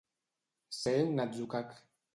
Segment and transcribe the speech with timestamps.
[0.79, 1.79] Ser un atzucac.